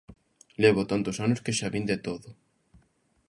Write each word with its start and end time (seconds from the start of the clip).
Levo 0.63 0.81
tantos 0.91 1.17
anos 1.25 1.43
que 1.43 1.55
xa 1.57 1.67
vin 1.75 1.85
de 1.91 1.97
todo. 2.05 2.29